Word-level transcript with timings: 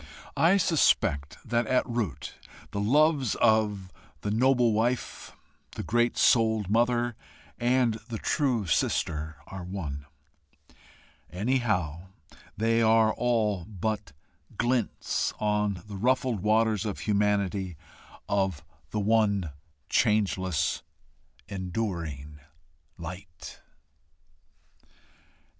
I 0.35 0.57
suspect 0.57 1.37
that 1.45 1.67
at 1.67 1.87
root 1.87 2.33
the 2.71 2.79
loves 2.79 3.35
of 3.35 3.93
the 4.21 4.31
noble 4.31 4.73
wife, 4.73 5.33
the 5.75 5.83
great 5.83 6.17
souled 6.17 6.71
mother, 6.71 7.15
and 7.59 7.99
the 8.09 8.17
true 8.17 8.65
sister, 8.65 9.35
are 9.45 9.63
one. 9.63 10.07
Anyhow, 11.29 12.07
they 12.57 12.81
are 12.81 13.13
all 13.13 13.63
but 13.65 14.11
glints 14.57 15.33
on 15.39 15.83
the 15.85 15.97
ruffled 15.97 16.39
waters 16.39 16.83
of 16.83 17.01
humanity 17.01 17.77
of 18.27 18.65
the 18.89 18.99
one 18.99 19.51
changeless 19.87 20.81
enduring 21.47 22.39
Light. 22.97 23.61